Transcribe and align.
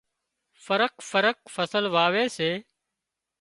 فرق 0.65 0.95
فرق 1.09 1.37
فصل 1.55 1.83
واوي 1.93 2.25
سي 2.37 2.51